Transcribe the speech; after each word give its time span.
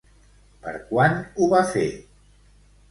Per 0.63 0.73
quant 0.93 1.21
ho 1.43 1.51
va 1.55 1.63
fer? 1.77 1.87